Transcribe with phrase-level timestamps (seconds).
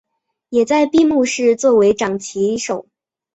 [0.49, 2.87] 也在闭幕式作为掌旗手。